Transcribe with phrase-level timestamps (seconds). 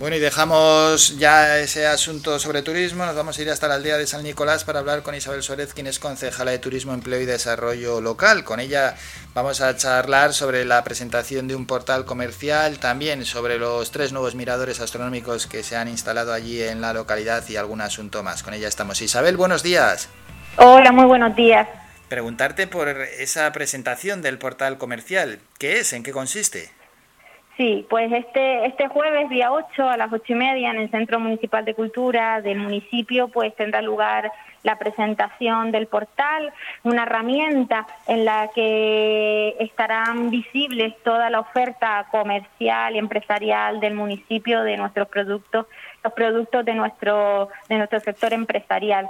[0.00, 3.04] Bueno, y dejamos ya ese asunto sobre turismo.
[3.04, 5.74] Nos vamos a ir hasta la aldea de San Nicolás para hablar con Isabel Suárez,
[5.74, 8.42] quien es concejala de Turismo, Empleo y Desarrollo Local.
[8.42, 8.94] Con ella
[9.34, 14.34] vamos a charlar sobre la presentación de un portal comercial, también sobre los tres nuevos
[14.34, 18.42] miradores astronómicos que se han instalado allí en la localidad y algún asunto más.
[18.42, 19.02] Con ella estamos.
[19.02, 20.08] Isabel, buenos días.
[20.56, 21.68] Hola, muy buenos días.
[22.08, 25.40] Preguntarte por esa presentación del portal comercial.
[25.58, 25.92] ¿Qué es?
[25.92, 26.79] ¿En qué consiste?
[27.60, 31.20] Sí, pues este, este jueves, día 8, a las ocho y media, en el Centro
[31.20, 36.54] Municipal de Cultura del municipio, pues tendrá lugar la presentación del portal,
[36.84, 44.62] una herramienta en la que estarán visibles toda la oferta comercial y empresarial del municipio
[44.62, 45.66] de nuestros productos,
[46.02, 49.06] los productos de nuestro, de nuestro sector empresarial.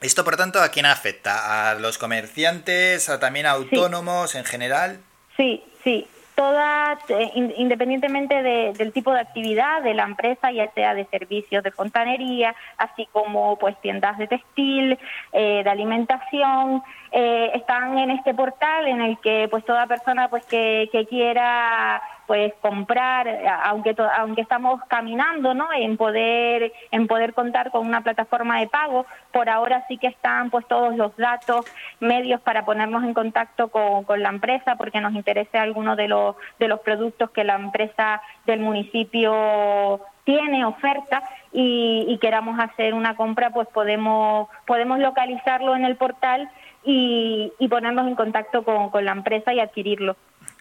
[0.00, 1.72] Esto, por tanto, ¿a quién afecta?
[1.72, 3.10] ¿A los comerciantes?
[3.10, 5.00] ¿A también a autónomos en general?
[5.36, 6.08] Sí, sí
[6.40, 11.70] toda, eh, independientemente del tipo de actividad de la empresa, ya sea de servicios de
[11.70, 14.98] fontanería, así como pues tiendas de textil,
[15.34, 20.46] eh, de alimentación, eh, están en este portal en el que pues toda persona pues
[20.46, 22.00] que quiera
[22.30, 23.26] pues comprar,
[23.64, 25.66] aunque aunque estamos caminando, ¿no?
[25.72, 30.48] En poder en poder contar con una plataforma de pago, por ahora sí que están
[30.48, 31.66] pues todos los datos,
[31.98, 36.36] medios para ponernos en contacto con, con la empresa, porque nos interese alguno de los
[36.60, 43.16] de los productos que la empresa del municipio tiene oferta y, y queramos hacer una
[43.16, 46.48] compra, pues podemos podemos localizarlo en el portal
[46.84, 50.14] y, y ponernos en contacto con, con la empresa y adquirirlo.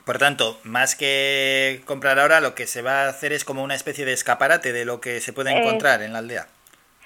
[0.05, 3.75] Por tanto, más que comprar ahora, lo que se va a hacer es como una
[3.75, 6.47] especie de escaparate de lo que se puede eh, encontrar en la aldea.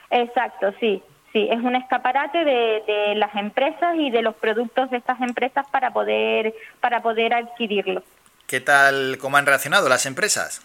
[0.09, 1.01] Exacto, sí.
[1.33, 5.91] Sí, es un escaparate de, las empresas y de los productos de estas empresas para
[5.91, 8.03] poder para poder adquirirlo.
[8.45, 10.61] ¿Qué tal, cómo han reaccionado las empresas?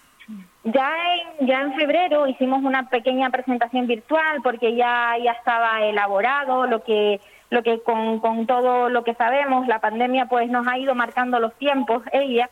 [0.65, 0.93] Ya
[1.41, 6.85] en, ya en febrero hicimos una pequeña presentación virtual porque ya, ya estaba elaborado lo
[6.85, 7.19] que
[7.51, 11.41] lo que con, con todo lo que sabemos, la pandemia pues nos ha ido marcando
[11.41, 12.51] los tiempos, ella,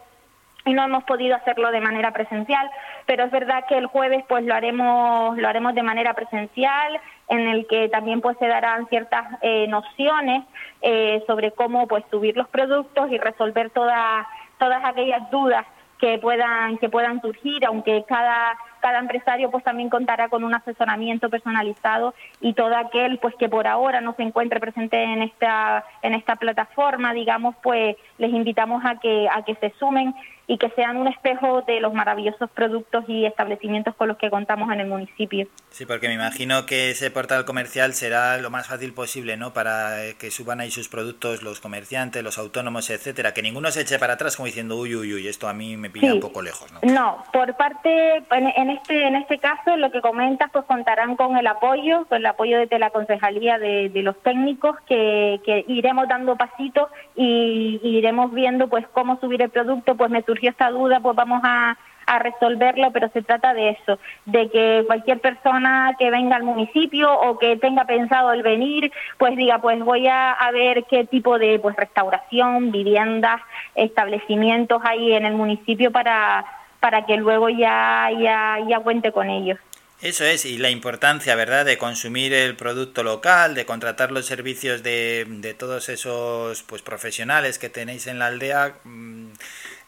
[0.66, 2.68] y no hemos podido hacerlo de manera presencial,
[3.06, 7.48] pero es verdad que el jueves pues lo haremos lo haremos de manera presencial, en
[7.48, 10.44] el que también pues se darán ciertas eh, nociones
[10.82, 14.26] eh, sobre cómo pues subir los productos y resolver todas
[14.58, 15.64] todas aquellas dudas
[15.98, 21.28] que puedan que puedan surgir, aunque cada cada empresario pues también contará con un asesoramiento
[21.28, 26.14] personalizado y todo aquel pues que por ahora no se encuentre presente en esta en
[26.14, 30.14] esta plataforma, digamos, pues les invitamos a que a que se sumen
[30.48, 34.72] y que sean un espejo de los maravillosos productos y establecimientos con los que contamos
[34.72, 35.48] en el municipio.
[35.70, 39.52] Sí, porque me imagino que ese portal comercial será lo más fácil posible, ¿no?
[39.52, 43.98] Para que suban ahí sus productos los comerciantes, los autónomos, etcétera, que ninguno se eche
[43.98, 46.72] para atrás como diciendo, uy, uy, uy, esto a mí me pilla un poco lejos,
[46.72, 46.80] ¿no?
[46.82, 51.46] No, por parte, en, este en este caso, lo que comentas, pues contarán con el
[51.46, 56.88] apoyo, con el apoyo desde la concejalía de, los técnicos, que, que iremos dando pasitos
[57.16, 61.16] y, y iremos viendo, pues, cómo subir el producto, pues me surgió esta duda, pues
[61.16, 66.36] vamos a, a resolverlo, pero se trata de eso, de que cualquier persona que venga
[66.36, 70.84] al municipio o que tenga pensado el venir, pues diga, pues voy a, a ver
[70.84, 73.40] qué tipo de pues restauración, viviendas,
[73.74, 76.44] establecimientos hay en el municipio para,
[76.78, 79.58] para que luego ya, ya, ya cuente con ellos.
[80.02, 84.82] Eso es, y la importancia, ¿verdad?, de consumir el producto local, de contratar los servicios
[84.82, 89.28] de, de todos esos pues profesionales que tenéis en la aldea, mm,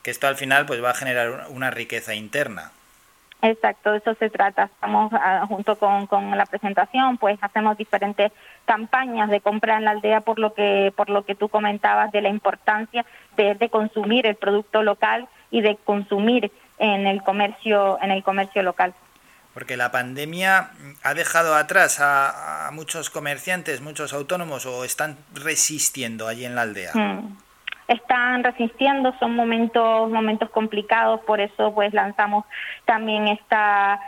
[0.03, 2.73] que esto al final pues va a generar una riqueza interna.
[3.43, 4.65] Exacto, de eso se trata.
[4.65, 8.33] Estamos ah, junto con, con, la presentación, pues hacemos diferentes
[8.65, 12.23] campañas de compra en la aldea por lo que por lo que tú comentabas de
[12.23, 13.05] la importancia
[13.37, 18.63] de, de consumir el producto local y de consumir en el comercio en el comercio
[18.63, 18.93] local
[19.59, 20.71] porque la pandemia
[21.03, 26.93] ha dejado atrás a, muchos comerciantes, muchos autónomos o están resistiendo allí en la aldea.
[26.95, 27.37] Mm.
[27.89, 32.45] Están resistiendo, son momentos momentos complicados, por eso pues lanzamos
[32.85, 34.01] también esta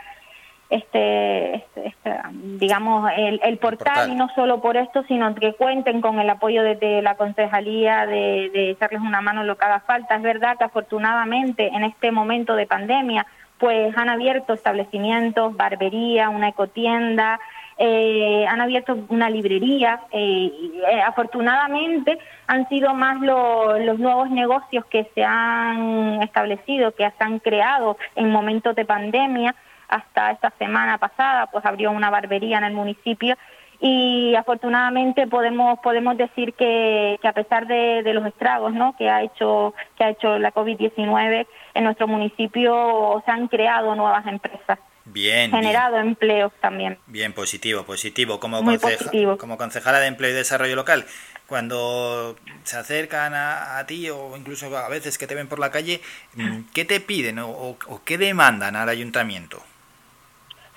[0.69, 6.17] este, este, este digamos el, portal, y no solo por esto sino que cuenten con
[6.21, 10.15] el apoyo de, la concejalía de, de echarles una mano en lo que haga falta
[10.15, 13.27] es verdad que afortunadamente en este momento de pandemia
[13.61, 17.39] pues han abierto establecimientos, barbería, una ecotienda,
[17.77, 20.01] eh, han abierto una librería.
[20.11, 20.51] Eh,
[20.91, 22.17] eh, afortunadamente
[22.47, 28.31] han sido más los nuevos negocios que se han establecido, que se han creado en
[28.31, 29.53] momentos de pandemia.
[29.87, 33.35] Hasta esta semana pasada, pues abrió una barbería en el municipio
[33.81, 38.95] y afortunadamente podemos podemos decir que, que a pesar de, de, los estragos ¿no?
[38.95, 44.25] que ha hecho que ha hecho la COVID-19 en nuestro municipio se han creado nuevas
[44.27, 45.51] empresas Bien.
[45.51, 46.97] Generado empleos también.
[47.07, 48.39] Bien, positivo, positivo.
[48.39, 51.05] Como, conceja, como concejala de Empleo y Desarrollo Local,
[51.47, 56.01] cuando se acercan a, ti o incluso a veces que te ven por la calle,
[56.35, 59.61] mm, ¿qué te piden o, qué demandan al ayuntamiento?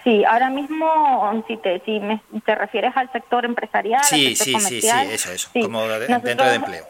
[0.04, 2.00] Sí, ahora mismo, si te, si
[2.44, 6.84] te refieres al sector empresarial, sí, sí, sí, sí, eso, eso, como dentro de empleo.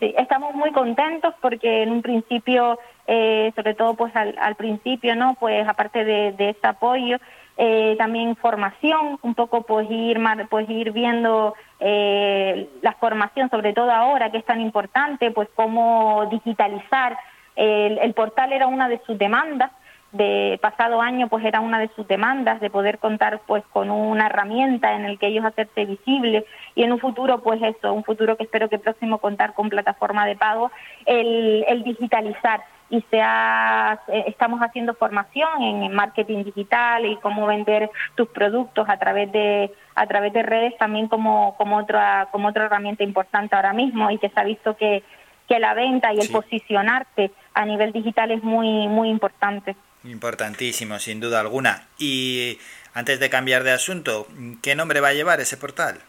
[0.00, 5.14] Sí, estamos muy contentos porque en un principio eh, sobre todo pues al, al, principio,
[5.14, 5.34] ¿no?
[5.34, 7.18] Pues aparte de, de este apoyo,
[7.58, 13.90] eh, también formación, un poco pues ir, pues ir viendo eh, la formación, sobre todo
[13.90, 17.18] ahora que es tan importante, pues cómo digitalizar.
[17.56, 19.70] El, el portal era una de sus demandas,
[20.14, 24.26] de pasado año pues era una de sus demandas de poder contar pues con una
[24.26, 26.44] herramienta en el que ellos hacerse visibles
[26.74, 30.24] y en un futuro pues eso, un futuro que espero que próximo contar con plataforma
[30.26, 30.70] de pago,
[31.04, 32.62] el, el digitalizar.
[32.90, 38.98] Y sea, eh, estamos haciendo formación en marketing digital y cómo vender tus productos a
[38.98, 43.72] través de a través de redes también como como otra como otra herramienta importante ahora
[43.72, 45.02] mismo y que se ha visto que
[45.48, 49.74] que la venta y el posicionarte a nivel digital es muy muy importante.
[50.04, 51.86] Importantísimo, sin duda alguna.
[51.98, 52.58] Y
[52.92, 54.26] antes de cambiar de asunto,
[54.62, 56.00] ¿qué nombre va a llevar ese portal?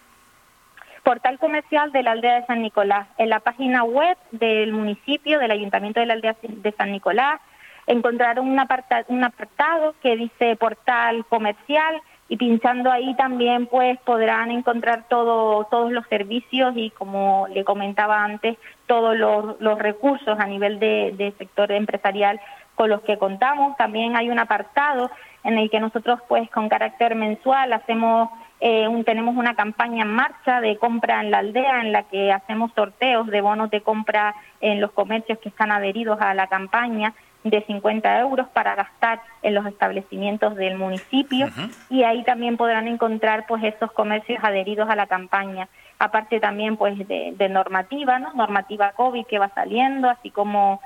[1.04, 3.08] Portal comercial de la aldea de San Nicolás.
[3.18, 7.40] En la página web del municipio, del ayuntamiento de la aldea de San Nicolás,
[7.88, 14.50] encontraron un apartado, un apartado que dice portal comercial y pinchando ahí también pues podrán
[14.50, 18.58] encontrar todo, todos los servicios y como le comentaba antes,
[18.88, 22.40] todos los, los recursos a nivel de, de sector empresarial
[22.76, 23.76] con los que contamos.
[23.78, 25.10] También hay un apartado
[25.44, 28.30] en el que nosotros pues con carácter mensual hacemos
[28.60, 32.32] eh, un, tenemos una campaña en marcha de compra en la aldea en la que
[32.32, 37.14] hacemos sorteos de bonos de compra en los comercios que están adheridos a la campaña
[37.44, 41.48] de 50 euros para gastar en los establecimientos del municipio.
[41.90, 45.68] Y ahí también podrán encontrar pues esos comercios adheridos a la campaña.
[46.00, 50.82] Aparte también pues de, de normativa no normativa covid que va saliendo así como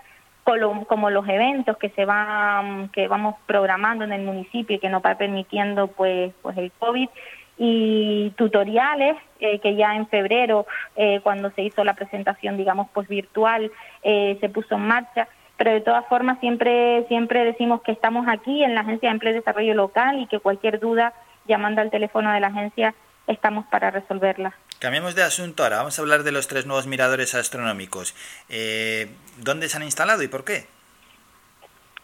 [0.88, 5.04] como los eventos que se van que vamos programando en el municipio y que nos
[5.04, 7.10] va permitiendo pues pues el covid
[7.58, 10.66] y tutoriales eh, que ya en febrero
[10.96, 13.72] eh, cuando se hizo la presentación digamos pues virtual
[14.04, 15.28] eh, se puso en marcha.
[15.58, 19.34] Pero de todas formas siempre siempre decimos que estamos aquí en la agencia de empleo
[19.34, 21.14] y desarrollo local y que cualquier duda
[21.48, 22.96] llamando al teléfono de la agencia
[23.30, 24.54] estamos para resolverla.
[24.80, 28.16] Cambiamos de asunto ahora, vamos a hablar de los tres nuevos miradores astronómicos.
[28.50, 30.68] Eh, ¿Dónde se han instalado y por qué?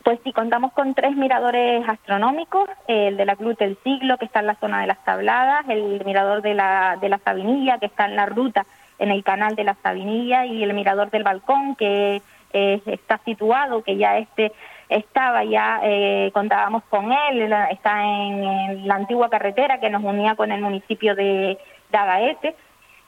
[0.04, 4.42] Pues sí, contamos con tres miradores astronómicos, el de la Cruz del Siglo, que está
[4.42, 8.06] en la zona de las Tabladas, el mirador de la, de la Sabinilla, que está
[8.06, 8.68] en la ruta
[9.00, 12.22] en el canal de la Sabinilla, y el mirador del Balcón, que
[12.54, 14.52] eh, está situado, que ya este
[14.90, 20.52] estaba ya, eh, contábamos con él, está en, la antigua carretera que nos unía con
[20.52, 21.58] el municipio de,
[21.92, 22.56] Agaete.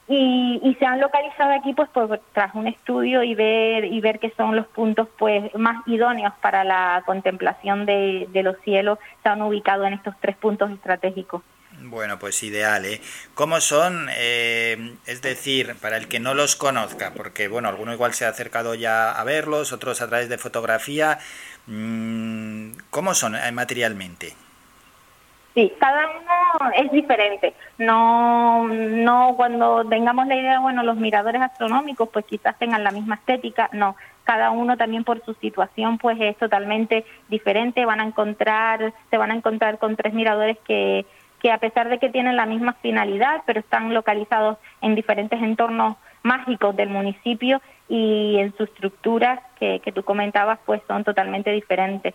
[0.09, 1.89] Y, se han localizado aquí pues
[2.31, 6.63] tras un estudio y ver y ver que son los puntos pues más idóneos para
[6.63, 11.41] la contemplación de, de los cielos se han ubicado en estos tres puntos estratégicos.
[11.89, 12.99] Bueno, pues ideal, ¿eh?
[13.33, 14.09] ¿Cómo son?
[14.11, 18.29] Eh, es decir, para el que no los conozca, porque bueno, alguno igual se ha
[18.29, 21.19] acercado ya a verlos, otros a través de fotografía.
[21.65, 24.35] Mm, ¿Cómo son eh, materialmente?
[25.53, 27.53] Sí, cada uno es diferente.
[27.77, 33.15] No, no cuando tengamos la idea, bueno, los miradores astronómicos, pues quizás tengan la misma
[33.15, 33.69] estética.
[33.71, 37.85] No, cada uno también por su situación, pues es totalmente diferente.
[37.85, 41.05] Van a encontrar, se van a encontrar con tres miradores que
[41.47, 45.95] que a pesar de que tienen la misma finalidad, pero están localizados en diferentes entornos
[46.21, 52.13] mágicos del municipio y en su estructura que, que tú comentabas, pues son totalmente diferentes.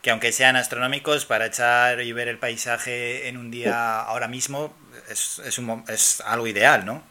[0.00, 4.72] Que aunque sean astronómicos, para echar y ver el paisaje en un día ahora mismo
[5.10, 7.02] es, es, un, es algo ideal, ¿no?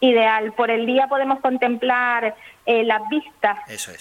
[0.00, 0.54] Ideal.
[0.54, 2.34] Por el día podemos contemplar
[2.66, 3.58] eh, las vistas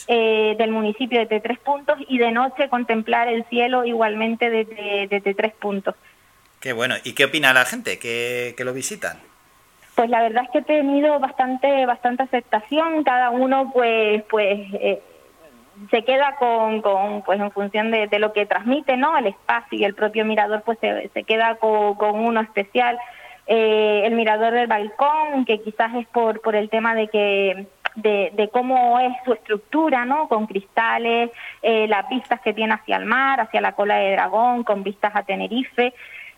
[0.08, 5.36] eh, del municipio desde tres puntos y de noche contemplar el cielo igualmente desde, desde
[5.36, 5.94] tres puntos.
[6.66, 6.96] Qué bueno.
[7.04, 9.20] ¿Y qué opina la gente que, lo visitan?
[9.94, 13.04] Pues la verdad es que he tenido bastante bastante aceptación.
[13.04, 15.00] Cada uno pues pues eh,
[15.92, 19.16] se queda con, con pues en función de, lo que transmite, ¿no?
[19.16, 22.98] El espacio y el propio mirador pues se, se queda con, uno especial.
[23.46, 28.50] Eh, el mirador del balcón, que quizás es por, por el tema de que de,
[28.52, 30.28] cómo es su estructura, ¿no?
[30.28, 31.30] Con cristales,
[31.62, 35.16] eh, las vistas que tiene hacia el mar, hacia la cola de dragón, con vistas
[35.16, 35.94] a Tenerife.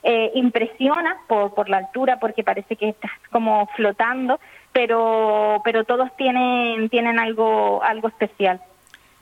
[0.09, 4.39] Eh, impresiona por, por la altura porque parece que estás como flotando,
[4.71, 8.61] pero, pero todos tienen, tienen algo, algo especial.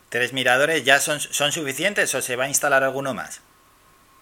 [0.10, 3.44] ¿Tres miradores ya son, son suficientes o se va a instalar alguno más?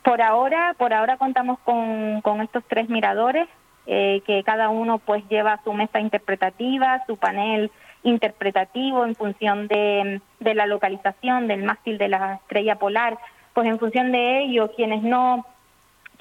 [0.03, 3.49] Por ahora, por ahora contamos con, con estos tres miradores,
[3.85, 7.71] eh, que cada uno pues lleva su mesa interpretativa, su panel
[8.03, 13.17] interpretativo en función de, de la localización del mástil de la estrella polar,
[13.53, 15.45] pues en función de ello, quienes no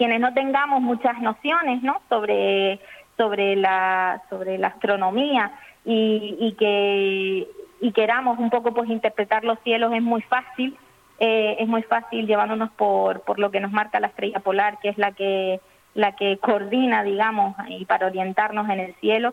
[0.03, 2.03] quienes no tengamos muchas nociones ¿no?
[2.09, 2.81] sobre,
[3.17, 5.53] sobre, la, sobre la astronomía
[5.85, 7.47] y, y, que
[7.81, 10.77] y queramos un poco pues interpretar los cielos es muy fácil
[11.21, 14.89] eh, es muy fácil llevándonos por, por lo que nos marca la estrella polar, que
[14.89, 15.61] es la que,
[15.95, 19.33] la que coordina, digamos, y para orientarnos en el cielo.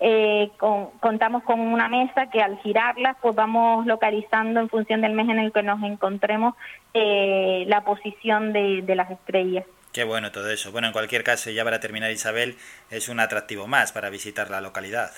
[0.00, 0.50] Eh,
[1.00, 5.38] contamos con una mesa que al girarla pues vamos localizando en función del mes en
[5.38, 6.54] el que nos encontremos
[6.92, 9.64] eh, la posición de, de las estrellas.
[9.92, 10.70] Qué bueno todo eso.
[10.70, 12.56] Bueno, en cualquier caso, ya para terminar Isabel,
[12.90, 15.10] es un atractivo más para visitar la localidad.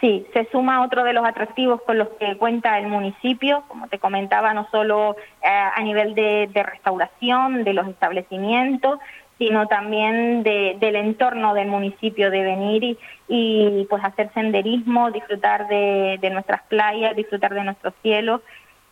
[0.00, 3.98] Sí, se suma otro de los atractivos con los que cuenta el municipio, como te
[3.98, 8.98] comentaba, no solo eh, a nivel de, restauración de los establecimientos,
[9.36, 12.98] sino también del entorno del municipio, de venir
[13.28, 18.40] y, pues hacer senderismo, disfrutar de, nuestras playas, disfrutar de nuestros cielos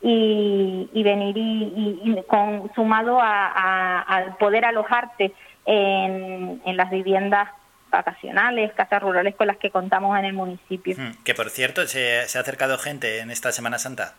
[0.00, 5.32] y, venir y, con, sumado a, al poder alojarte
[5.66, 7.48] en, en las viviendas
[7.90, 10.94] vacacionales, casas rurales con las que contamos en el municipio.
[10.96, 14.14] Hmm, que por cierto, ¿se, ha acercado gente en esta Semana Santa?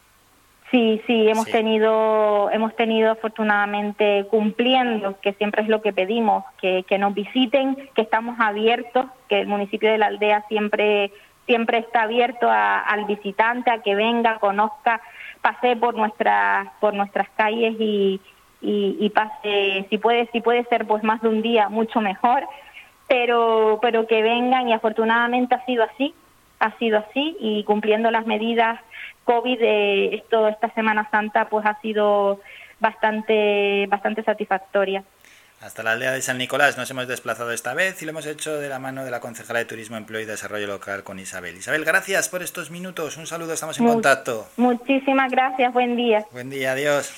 [0.72, 6.84] Sí, sí, hemos tenido, hemos tenido afortunadamente cumpliendo, que siempre es lo que pedimos, que,
[6.88, 11.12] que nos visiten, que estamos abiertos, que el municipio de la aldea siempre,
[11.48, 15.02] siempre está abierto al visitante, a que venga, conozca,
[15.42, 18.20] pase por nuestras, por nuestras calles y,
[18.62, 22.44] y, y pase, si puede, si puede ser pues más de un día, mucho mejor
[23.10, 26.14] pero, pero que vengan y afortunadamente ha sido así,
[26.60, 28.80] ha sido así y cumpliendo las medidas
[29.26, 32.40] COVID de esto, esta Semana Santa pues ha sido
[32.80, 35.04] bastante, bastante satisfactoria.
[35.62, 38.58] Hasta la aldea de San Nicolás nos hemos desplazado esta vez y lo hemos hecho
[38.58, 41.58] de la mano de la concejala de Turismo, Empleo y Desarrollo Local con Isabel.
[41.58, 43.18] Isabel, gracias por estos minutos.
[43.18, 44.48] Un saludo, estamos en contacto.
[44.56, 46.26] Muchísimas gracias, buen día.
[46.32, 47.12] Buen día, adiós.